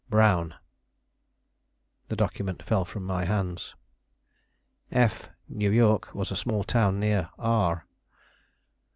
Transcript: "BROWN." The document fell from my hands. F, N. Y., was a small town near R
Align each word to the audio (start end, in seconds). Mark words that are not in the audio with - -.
"BROWN." 0.09 0.55
The 2.07 2.15
document 2.15 2.63
fell 2.63 2.85
from 2.85 3.03
my 3.03 3.25
hands. 3.25 3.75
F, 4.91 5.29
N. 5.47 5.79
Y., 5.79 5.99
was 6.15 6.31
a 6.31 6.35
small 6.35 6.63
town 6.63 6.99
near 6.99 7.29
R 7.37 7.85